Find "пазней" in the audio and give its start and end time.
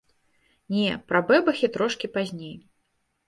2.15-2.57